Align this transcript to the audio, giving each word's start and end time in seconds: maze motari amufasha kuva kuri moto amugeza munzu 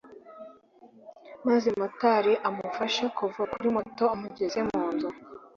maze 1.47 1.67
motari 1.79 2.33
amufasha 2.47 3.05
kuva 3.17 3.41
kuri 3.51 3.67
moto 3.75 4.03
amugeza 4.13 4.59
munzu 4.69 5.07